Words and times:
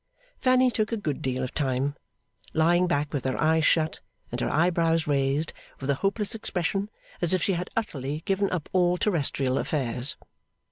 Fanny 0.41 0.71
took 0.71 0.91
a 0.91 0.97
good 0.97 1.21
deal 1.21 1.43
of 1.43 1.53
time: 1.53 1.95
lying 2.55 2.87
back 2.87 3.13
with 3.13 3.23
her 3.23 3.39
eyes 3.39 3.63
shut, 3.65 3.99
and 4.31 4.41
her 4.41 4.49
eyebrows 4.51 5.05
raised 5.05 5.53
with 5.79 5.91
a 5.91 6.01
hopeless 6.01 6.33
expression 6.33 6.89
as 7.21 7.35
if 7.35 7.43
she 7.43 7.53
had 7.53 7.69
utterly 7.77 8.21
given 8.25 8.49
up 8.49 8.67
all 8.73 8.97
terrestrial 8.97 9.59
affairs. 9.59 10.17